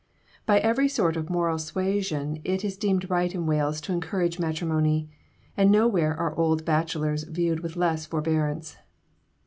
[0.47, 5.11] By every sort of moral suasion it is deemed right in Wales to encourage matrimony,
[5.55, 8.77] and no where are old bachelors viewed with less forbearance.